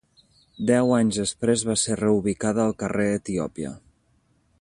Deu 0.69 0.93
anys 0.99 1.19
després 1.19 1.65
va 1.71 1.75
ser 1.81 1.97
reubicada 2.01 2.65
al 2.65 2.75
Carrer 2.85 3.07
Etiòpia. 3.19 3.75